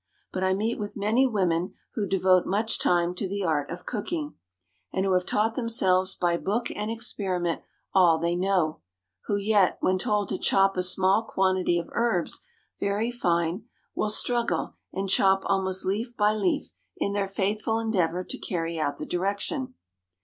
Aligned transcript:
But 0.31 0.43
I 0.43 0.55
meet 0.55 0.79
with 0.79 0.97
many 0.97 1.27
women 1.27 1.75
who 1.93 2.07
devote 2.07 2.47
much 2.47 2.79
time 2.79 3.13
to 3.13 3.27
the 3.29 3.43
art 3.43 3.69
of 3.69 3.85
cooking, 3.85 4.33
and 4.91 5.05
who 5.05 5.13
have 5.13 5.27
taught 5.27 5.53
themselves 5.53 6.15
by 6.15 6.37
book 6.37 6.71
and 6.75 6.89
experiment 6.89 7.61
all 7.93 8.17
they 8.17 8.35
know, 8.35 8.81
who 9.27 9.35
yet, 9.37 9.77
when 9.79 9.99
told 9.99 10.29
to 10.29 10.39
chop 10.39 10.75
a 10.75 10.81
small 10.81 11.21
quantity 11.21 11.77
of 11.77 11.89
herbs 11.91 12.39
very 12.79 13.11
fine, 13.11 13.65
will 13.93 14.09
struggle 14.09 14.73
and 14.91 15.07
chop 15.07 15.43
almost 15.45 15.85
leaf 15.85 16.17
by 16.17 16.33
leaf 16.33 16.71
in 16.97 17.13
their 17.13 17.27
faithful 17.27 17.77
endeavor 17.77 18.23
to 18.23 18.39
carry 18.39 18.79
out 18.79 18.97
the 18.97 19.05
direction. 19.05 19.75